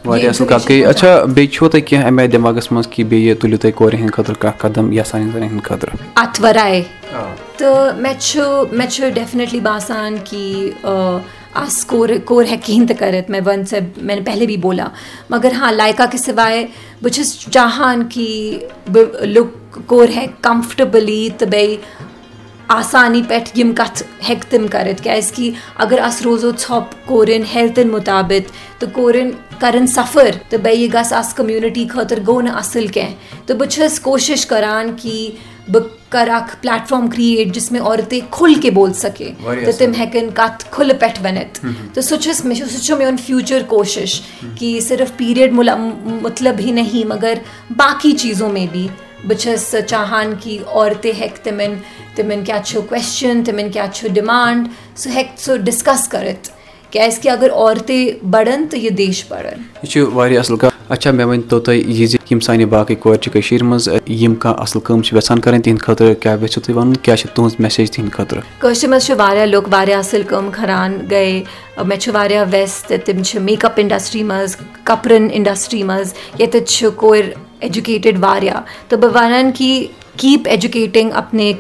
واریاہ 0.05 0.31
اَصٕل 0.31 0.47
کَتھ 0.49 0.69
گٔے 0.69 0.85
اچھا 0.87 1.23
بیٚیہِ 1.25 1.53
چھُوا 1.53 1.69
تۄہہِ 1.69 1.87
کینٛہہ 1.87 2.07
اَمہِ 2.07 2.21
آیہِ 2.21 2.33
دٮ۪ماغَس 2.33 2.71
منٛز 2.73 2.89
کہِ 2.91 3.05
بیٚیہِ 3.05 3.39
تُلِو 3.41 3.57
تُہۍ 3.57 3.73
کورِ 3.77 3.95
ہِنٛدِ 3.95 4.12
خٲطرٕ 4.15 4.39
کانٛہہ 4.41 4.59
قدم 4.59 4.93
یا 4.93 5.05
سانٮ۪ن 5.05 5.31
زَنٮ۪ن 5.33 5.49
ہِنٛدِ 5.49 5.65
خٲطرٕ 5.65 5.95
اَتھ 6.23 6.41
وَرٲے 6.43 6.83
تہٕ 7.57 7.95
مےٚ 8.01 8.15
چھُ 8.19 8.41
مےٚ 8.73 8.91
چھُ 8.91 9.11
ڈیفنِٹلی 9.15 9.61
باسان 9.61 10.17
کہِ 10.25 10.71
آس 11.55 11.85
کورِ 11.85 12.19
کورِ 12.25 12.47
ہیٚکہِ 12.49 12.67
کِہیٖنۍ 12.67 12.87
تہِ 12.88 12.97
کٔرِتھ 12.99 13.31
مےٚ 13.31 13.41
وَن 13.47 13.64
سا 13.67 13.76
مےٚ 13.97 14.17
نے 14.17 14.23
پہلے 14.25 14.47
بھی 14.47 14.56
بولا۔ 14.56 14.87
مگر 15.31 15.52
ہاں 15.52 15.73
لایکا 15.73 16.06
کہِ 16.06 16.20
سِوایے 16.20 16.67
بہٕ 17.02 17.12
چھَس 17.12 17.38
چاہان 17.50 18.08
کہِ 18.08 18.58
بہٕ 18.93 19.26
لُکھ 19.26 19.79
کورِ 19.87 20.11
ہیٚکہِ 20.17 20.43
کَمفٲٹیبٕلی 20.43 21.29
تہٕ 21.38 21.49
بیٚیہِ 21.49 21.76
آسانی 22.69 23.23
پٮ۪ٹھ 23.29 23.58
یِم 23.58 23.73
کَتھٕ 23.75 24.06
ہیٚکہِ 24.29 24.50
تِم 24.50 24.67
کٔرِتھ 24.69 25.02
کیٛازِکہِ 25.02 25.50
اگر 25.76 25.99
أسۍ 26.09 26.23
روزو 26.25 26.50
ژھۄپہٕ 26.59 27.07
کورٮ۪ن 27.07 27.42
ہیٚلتھَن 27.54 27.88
مُطابِق 27.88 28.52
تہٕ 28.80 28.92
کورٮ۪ن 28.92 29.30
کَرَن 29.61 29.87
سَفر 29.87 30.30
تہٕ 30.49 30.61
بیٚیہِ 30.61 30.83
یہِ 30.83 30.92
گژھِ 30.95 31.12
آسہِ 31.12 31.37
کوٚمنِٹی 31.37 31.87
خٲطرٕ 31.88 32.26
گوٚو 32.26 32.40
نہٕ 32.40 32.57
اَصٕل 32.57 32.87
کینٛہہ 32.87 33.47
تہٕ 33.47 33.57
بہٕ 33.57 33.69
چھَس 33.69 34.00
کوٗشِش 34.00 34.47
کَران 34.47 34.97
کہِ 35.02 35.30
بہٕ 35.69 36.00
کَرٕ 36.11 36.35
اَکھ 36.35 36.57
پٕلیٹفارم 36.62 37.09
کِرٛیٹ 37.11 37.55
جِس 37.55 37.73
مےٚ 37.73 37.83
عورتے 37.83 38.21
کھُل 38.31 38.55
کے 38.62 38.71
بول 38.71 38.93
سکے 38.93 39.31
تہٕ 39.45 39.79
تِم 39.79 39.93
ہیٚکَن 39.99 40.29
ؤنِتھ 41.26 41.61
تہٕ 41.95 42.02
سُہ 42.02 42.17
چھُس 42.17 42.45
مےٚ 42.45 42.57
چھُ 42.59 42.71
سُہ 42.71 42.83
چھُ 42.85 42.97
میون 42.99 43.17
فیوٗچَر 43.26 43.62
کوٗشِش 43.69 44.21
کہِ 44.59 44.81
صرف 44.88 45.17
پیٖریڈ 45.17 45.52
مطلب 46.23 46.61
ہی 46.61 46.73
نہیں 46.73 47.07
مگر 47.09 47.35
باقٕے 47.76 48.17
چیٖزو 48.19 48.49
مے 48.49 48.67
بھی۔ 48.73 48.87
بہٕ 49.29 49.38
چھَس 49.38 49.75
چاہان 49.87 50.33
کہِ 50.43 50.59
عورتہِ 50.67 51.12
ہیٚکہِ 51.21 51.45
تِمَن 51.45 51.75
تِمَن 52.14 52.45
کیٛاہ 52.45 52.62
چھُ 52.64 52.81
کوسچَن 52.88 53.43
تِمَن 53.45 53.71
کیٛاہ 53.71 53.93
چھُ 53.95 54.09
ڈِمانٛڈ 54.09 54.69
سُہ 54.97 55.12
ہیٚکہِ 55.14 55.38
سُہ 55.45 55.57
ڈِسکَس 55.57 56.09
کٔرِتھ 56.09 56.50
کیٛازِکہِ 56.90 57.31
اگر 57.31 57.50
عورتے 57.52 58.12
بَڑَن 58.31 58.67
تہٕ 58.71 58.81
یہِ 58.81 58.97
دیش 58.99 59.25
بَڑَن 59.29 59.62
یہِ 60.31 60.38
اَصٕل 60.38 60.57
اچھا 60.94 61.11
مےٚ 61.11 61.26
ؤنۍ 61.26 61.42
تو 61.49 61.59
تُہۍ 61.61 61.82
یہِ 61.87 62.06
زِ 62.11 62.16
یِم 62.30 62.40
سانہِ 62.44 62.64
باقٕے 62.70 62.94
کورِ 63.02 63.18
چھِ 63.23 63.32
کٔشیٖرِ 63.32 63.62
منٛز 63.64 63.88
یِم 64.06 64.35
کانٛہہ 64.35 64.62
اَصٕل 64.62 64.80
کٲم 64.85 65.02
چھِ 65.02 65.16
یَژھان 65.16 65.40
کَرٕنۍ 65.40 65.62
تِہِنٛدِ 65.62 65.80
خٲطرٕ 65.85 66.14
کیٛاہ 66.23 66.37
یژھِو 66.42 66.61
تُہۍ 66.64 66.75
وَنُن 66.76 66.97
کیٛاہ 67.02 67.16
چھِ 67.16 67.61
میسیج 67.61 67.90
تِہِنٛدِ 67.90 68.12
خٲطرٕ 68.16 68.42
کٲشِر 68.61 68.88
منٛز 68.88 69.06
چھِ 69.06 69.14
واریاہ 69.18 69.47
لُکھ 69.47 69.68
واریاہ 69.73 69.99
اَصٕل 69.99 70.23
کٲم 70.28 70.50
کَران 70.56 70.99
گٔے 71.11 71.42
مےٚ 71.87 71.99
چھُ 71.99 72.14
واریاہ 72.14 72.44
ویٚس 72.52 72.75
تہٕ 72.88 73.04
تِم 73.06 73.23
چھِ 73.23 73.40
میک 73.42 73.64
اَپ 73.64 73.78
اِنڈَسٹِرٛی 73.80 74.23
منٛز 74.30 74.56
کَپرَن 74.85 75.28
اِنڈَسٹِرٛی 75.32 75.82
منٛز 75.82 76.14
ییٚتٮ۪تھ 76.38 76.70
چھِ 76.70 76.88
کورِ 76.97 77.23
ایٚجوکیٹِڈ 77.61 78.18
واریاہ 78.25 78.61
تہٕ 78.88 78.99
بہٕ 79.00 79.14
وَنان 79.14 79.52
کہِ 79.59 79.87
کیٖپ 80.16 80.49
ایٚجوکیٹِنٛگ 80.49 81.11
اَپنے 81.14 81.52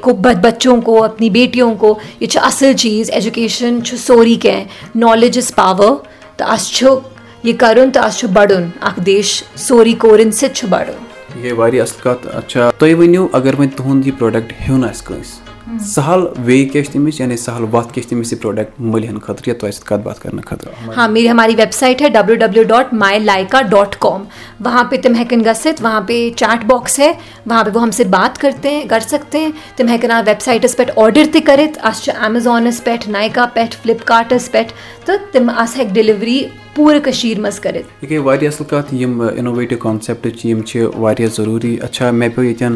بَچوں 0.42 0.80
کو 0.86 1.02
اپنی 1.04 1.30
بیٹیوں 1.38 1.74
کو 1.74 1.98
یہِ 2.20 2.28
چھُ 2.30 2.40
اَصٕل 2.44 2.72
چیٖز 2.76 3.10
ایٚجوکیشَن 3.10 3.82
چھُ 3.84 3.98
سورُے 4.06 4.34
کینٛہہ 4.42 4.98
نالیج 5.06 5.38
اِز 5.38 5.54
پاوَر 5.54 5.94
تہٕ 6.36 6.52
اَسہِ 6.52 6.74
چھُ 6.74 6.98
یہِ 7.42 7.56
کَرُن 7.58 7.90
تہٕ 7.90 8.04
اَسہِ 8.04 8.18
چھُ 8.20 8.28
بَڑُن 8.28 8.68
اَکھ 8.80 9.00
دیش 9.06 9.42
سورُے 9.56 9.92
کورٮ۪ن 9.98 10.30
سۭتۍ 10.30 10.54
چھُ 10.54 10.68
بَڑُن 10.68 11.04
یہِ 11.34 11.44
گٔے 11.44 11.52
واریاہ 11.52 11.82
اَصٕل 11.82 12.02
کَتھ 12.02 12.26
اچھا 12.36 12.70
تُہۍ 12.78 12.94
ؤنِو 12.98 13.26
اگر 13.32 13.54
وۄنۍ 13.58 13.76
تُہُنٛد 13.76 14.06
یہِ 14.06 14.18
پرٛوڈَکٹ 14.18 14.52
ہیوٚن 14.68 14.84
آسہِ 14.84 15.06
کٲنٛسہِ 15.06 15.48
سہل 15.94 16.20
وے 16.44 16.64
کیا 16.64 16.82
تمس 16.92 17.20
یعنی 17.20 17.36
سہل 17.36 17.64
وت 17.72 17.92
کیا 17.94 18.08
تمس 18.08 18.32
یہ 18.32 18.38
پروڈکٹ 18.42 18.80
ملن 18.80 19.18
خاطر 19.18 19.48
یا 19.48 19.54
تہ 19.60 19.66
کت 19.84 20.00
بات 20.02 20.22
کرنے 20.22 20.42
خاطر۔ 20.46 20.68
ہاں 20.96 21.08
میری 21.08 21.28
ہماری 21.30 21.54
ویب 21.56 21.72
سائٹ 21.72 22.02
ہے 22.02 22.08
ڈبلیو 22.08 22.36
ڈبلیو 22.36 22.62
ڈاٹ 22.62 22.92
مائی 22.92 23.18
لائکا 23.18 23.62
ڈاٹ 23.62 23.96
کام 23.98 24.24
وہاں 24.64 24.84
پہ 24.84 24.96
تم 24.96 25.14
ہیکن 25.14 25.40
گژھت 25.46 25.82
وہاں 25.82 26.00
پہ 26.00 26.30
چیٹ 26.36 26.64
باکس 26.64 26.98
ہے۔ 26.98 27.12
وہاں 27.46 27.64
پہ 27.64 27.70
وہ 27.74 27.82
ہم 27.82 27.90
سے 27.90 28.04
بات 28.04 28.38
کرتے 28.38 28.70
ہیں 28.70 28.84
کر 28.88 29.00
سکتے 29.00 29.38
ہیں۔ 29.38 29.50
تم 29.76 29.88
ہیکن 29.88 30.10
ویب 30.26 30.40
سائٹس 30.40 30.76
پہ 30.76 30.82
آرڈر 30.96 31.24
تہ 31.32 31.38
کرت 31.46 31.78
اس 31.86 32.08
امیزونس 32.18 32.84
پہ 32.84 32.96
نائکا 33.06 33.46
پہ 33.54 33.64
فلپکارٹس 33.82 34.50
پہ۔ 34.52 34.62
تو 35.04 35.12
تم 35.32 35.50
اس 35.50 35.78
ہیک 35.78 35.94
ڈیلیوری 35.94 36.42
پورے 36.74 37.00
کشیر 37.04 37.38
منٛز 37.40 37.58
کٔرِتھ 37.60 37.86
اچھا، 37.86 38.04
یہِ 38.04 38.10
گٔے 38.10 38.18
واریاہ 38.26 38.52
اَصٕل 38.52 38.64
کَتھ 38.70 38.94
یِم 38.94 39.20
اِنوویٹِو 39.20 39.76
کانسیپٹ 39.80 40.36
چھِ 40.38 40.48
یِم 40.50 40.60
چھِ 40.68 40.86
واریاہ 41.02 41.28
ضروٗری۔ 41.36 41.76
اچھا 41.82 42.10
مےٚ 42.10 42.28
پیوٚو 42.34 42.48
ییٚتٮ۪ن 42.48 42.74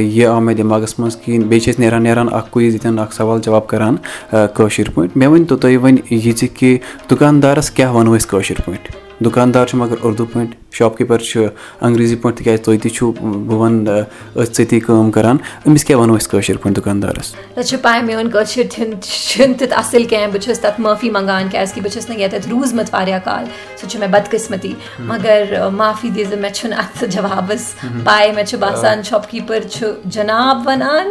یہِ 0.00 0.26
آو 0.26 0.40
مےٚ 0.40 0.56
دٮ۪ماغَس 0.56 0.98
منٛز 0.98 1.16
کِہیٖنۍ 1.16 1.46
بیٚیہِ 1.48 1.62
چھِ 1.64 1.70
أسۍ 1.70 1.80
نیران 1.80 2.02
نیران 2.02 2.28
اَکھ 2.32 2.50
کُیِز 2.50 2.74
ییٚتٮ۪ن 2.74 2.98
اَکھ 2.98 3.14
سوال 3.14 3.40
جواب 3.44 3.66
کَران 3.66 3.96
کٲشِر 4.30 4.90
پٲٹھۍ 4.94 5.16
مےٚ 5.16 5.28
ؤنۍ 5.28 5.44
تو 5.48 5.56
تُہۍ 5.56 5.76
وۄنۍ 5.82 5.98
یہِ 6.10 6.36
زِ 6.38 6.48
کہِ 6.54 6.78
دُکاندارَس 7.10 7.70
کیٛاہ 7.70 7.94
وَنو 7.94 8.14
أسۍ 8.16 8.28
کٲشِر 8.30 8.60
پٲٹھۍ 8.64 9.24
دُکاندار 9.24 9.66
چھُ 9.66 9.78
مگر 9.78 9.96
اردوٗ 10.02 10.26
پٲٹھۍ 10.32 10.63
شاپ 10.78 10.96
کیٖپر 10.98 11.18
چھُ 11.18 11.46
انگریٖزی 11.80 12.16
پٲٹھۍ 12.16 12.36
تِکیازِ 12.38 12.62
تُہۍ 12.64 12.78
تہِ 12.82 12.90
چھُو 12.94 13.10
بہٕ 13.12 13.58
وَنہٕ 13.58 14.02
أتھۍ 14.36 14.52
سۭتی 14.54 14.80
کٲم 14.80 15.10
کران 15.10 15.36
أمِس 15.66 15.84
کیاہ 15.84 15.98
وَنو 15.98 16.16
أسۍ 16.16 16.30
کٲشِر 16.30 16.56
پٲٹھۍ 16.56 16.76
دُکاندارس 16.76 17.32
تۄہہِ 17.32 17.66
چھو 17.68 17.78
پاے 17.82 18.02
میون 18.02 18.30
کٲشُر 18.30 18.62
چھُنہٕ 18.70 19.58
تیُتھ 19.58 19.74
اَصٕل 19.78 20.04
کینٛہہ 20.04 20.30
بہٕ 20.32 20.42
چھَس 20.44 20.60
تَتھ 20.60 20.80
معٲفی 20.80 21.10
منٛگان 21.10 21.48
کیازِ 21.48 21.74
کہِ 21.74 21.82
بہٕ 21.82 21.92
چھَس 21.92 22.08
نہٕ 22.08 22.18
ییٚتٮ۪تھ 22.18 22.48
روٗزمٕژ 22.48 22.88
واریاہ 22.92 23.18
کال 23.24 23.44
سُہ 23.80 23.88
چھُ 23.88 23.98
مےٚ 24.00 24.08
بدقٕسمتی 24.10 24.72
مگر 24.98 25.68
معافی 25.76 26.10
دیٖزِ 26.10 26.38
مےٚ 26.38 26.52
چھُنہٕ 26.52 26.78
اَتھ 26.78 27.04
جوابس 27.14 27.72
پاے 28.04 28.32
مےٚ 28.32 28.44
چھُ 28.44 28.58
باسان 28.58 29.02
شاپ 29.08 29.30
کیٖپر 29.30 29.68
چھُ 29.70 29.86
جناب 30.14 30.66
وَنان 30.66 31.06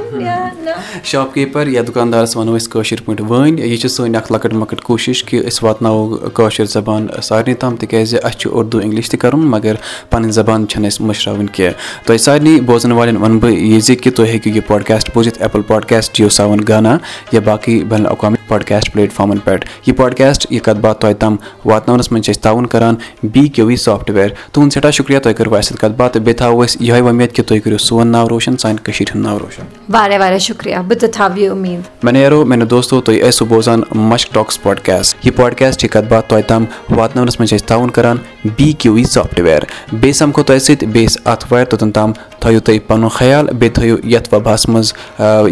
شاپ 1.04 1.34
کیٖپر 1.34 1.68
یا 1.68 1.82
دُکاندارس 1.88 2.36
وَنو 2.38 2.56
أسۍ 2.56 2.70
کٲشِر 2.72 3.02
پٲٹھۍ 3.06 3.26
وٲنۍ 3.30 3.60
یہِ 3.60 3.80
چھِ 3.80 3.90
سٲنۍ 3.90 4.16
اکھ 4.18 4.32
لۄکٕٹ 4.32 4.54
مۄکٕٹ 4.54 4.82
کوٗشِش 4.82 5.24
کہِ 5.24 5.46
أسۍ 5.48 5.64
واتناوو 5.64 6.30
کٲشِر 6.34 6.66
زبان 6.74 7.08
سارنٕے 7.24 7.54
تام 7.60 7.76
تِکیازِ 7.76 8.16
اَسہِ 8.24 8.40
چھُ 8.40 8.50
اردوٗ 8.54 8.82
اِنگلِش 8.82 9.10
تہِ 9.10 9.20
کَرُن 9.20 9.46
مگر 9.54 9.76
پَنٕنۍ 10.10 10.32
زبان 10.32 10.68
چھَنہٕ 10.68 10.88
اَسہِ 10.88 11.06
مٔشراوٕنۍ 11.08 11.54
کینٛہہ۔ 11.54 12.06
تۄہہِ 12.06 12.20
سارنٕے 12.20 12.62
بوزن 12.62 12.92
والٮ۪ن 12.92 13.18
وَنہٕ 13.18 13.40
بہٕ 13.40 13.52
یہِ 13.52 13.82
زِ 13.82 13.96
کہِ 14.02 14.14
تُہۍ 14.14 14.28
ہیٚکِو 14.28 14.50
یہِ 14.50 14.62
پاڈکاسٹ 14.68 15.10
بوٗزِتھ 15.14 15.42
ایپل 15.42 15.62
پاڈکاسٹ 15.68 16.18
جیو 16.18 16.30
سیوَن 16.30 16.60
گانا 16.68 16.98
یا 17.32 17.40
باقٕے 17.46 17.84
بین 17.90 18.06
الاقوامی 18.06 18.38
پاڈکاسٹ 18.48 18.94
پلیٹ 18.94 19.14
فارمَن 19.14 19.38
پؠٹھ 19.38 19.66
یہِ 19.86 19.96
پاڈکاسٹ 19.98 20.48
یہِ 20.50 20.62
کَتھ 20.62 20.78
باتھ 20.78 21.00
تۄہہِ 21.02 21.16
تام 21.20 21.36
واتناونَس 21.66 22.12
منٛز 22.12 22.26
چھِ 22.26 22.34
أسۍ 22.34 22.42
تعاوُن 22.42 22.66
کَران 22.66 22.96
B 23.24 23.48
Q 23.48 23.66
V 23.66 23.76
soft 23.76 24.10
wear 24.10 24.30
تُہُنٛد 24.52 24.74
سٮ۪ٹھاہ 24.74 24.92
شُکریہ 24.92 25.20
تۄہہِ 25.20 25.36
کٔروٕ 25.36 25.58
اَسہِ 25.58 25.70
سۭتۍ 25.70 25.82
کَتھ 25.82 25.98
باتھ 25.98 26.14
تہٕ 26.14 26.22
بیٚیہِ 26.22 26.38
تھاوو 26.38 26.64
أسۍ 26.64 26.76
یِہوے 26.80 27.02
وۄمید 27.02 27.32
کہِ 27.32 27.46
تُہۍ 27.46 27.60
کٔرِو 27.64 27.78
سون 27.78 28.08
ناو 28.08 28.30
روشَن 28.30 28.58
سانہِ 28.58 28.80
کٔشیٖرِ 28.84 29.16
ہُنٛد 29.16 29.28
ناو 29.28 29.40
روشَن۔ 29.40 29.66
واریاہ 29.90 30.20
واریاہ 30.20 30.40
شُکریہ۔ 30.40 30.78
بہٕ 30.88 31.00
تہِ 31.00 31.10
تھاوٕ 31.14 31.38
یہِ 31.38 31.50
اُمید۔ 31.50 31.80
مےٚ 32.04 32.14
نیرو 32.14 32.46
میانہِ 32.46 32.70
دوستو 32.70 33.02
تُہۍ 33.02 33.22
ٲسِو 33.28 33.46
بوزان 33.46 33.82
مشک 33.96 34.34
ٹاکٕس 34.34 34.64
پاڈکاسٹ 34.64 35.26
یہِ 35.26 35.36
پاڈکاسٹ 35.36 35.84
یہِ 35.84 35.92
کَتھ 35.92 36.06
باتھ 36.10 36.30
تۄہہِ 36.30 36.44
تام 36.48 36.66
واتناونَس 36.90 37.40
منٛز 37.40 37.50
چھِ 37.50 37.60
أسۍ 37.60 37.68
تعاوُن 37.68 37.90
کَران 37.90 38.18
B 38.56 38.72
Q 38.72 38.94
V 38.94 39.04
soft 39.04 39.40
wear 39.44 39.64
بیٚیہِ 39.92 40.16
سَمکھو 40.16 40.44
تۄہہِ 40.44 40.62
سۭتۍ 40.62 40.88
بیٚیِس 40.92 41.18
آتھوارِ 41.24 41.68
توٚتَن 41.70 41.92
تام 41.92 42.14
تھٲیِو 42.40 42.60
تُہۍ 42.60 42.80
پَنُن 42.88 43.10
خیال 43.16 43.48
بیٚیہِ 43.48 43.76
تھٲیِو 43.76 43.98
یَتھ 44.14 44.34
وبہَس 44.34 44.68
منٛز 44.70 44.94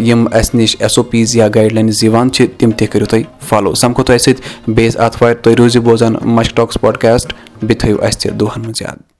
یِم 0.08 0.26
اَسہِ 0.32 0.56
نِش 0.58 0.76
ایس 0.80 0.98
او 0.98 1.04
پیٖز 1.10 1.36
یا 1.36 1.48
گایِڈ 1.54 1.72
لاینٕز 1.72 2.04
یِوان 2.04 2.32
چھِ 2.32 2.46
تِم 2.58 2.70
تہِ 2.70 2.88
کٔرِو 2.90 3.06
تُہۍ 3.10 3.22
فالو 3.48 3.74
سَمکھو 3.74 4.02
تۄہہِ 4.02 4.20
سۭتۍ 4.20 4.72
بیٚیِس 4.74 4.96
آتھوارِ 4.96 5.36
تُہۍ 5.42 5.54
روٗزِو 5.58 5.80
بوزان 5.82 6.14
مشک 6.24 6.56
ٹاکٕس 6.56 6.80
پاڈکاسٹ 6.80 7.32
بیٚیہِ 7.62 7.80
تھٲیِو 7.80 8.02
اَسہِ 8.04 8.20
تہِ 8.20 8.38
دۄہَن 8.40 8.62
منٛز 8.62 8.82
یاد 8.82 9.10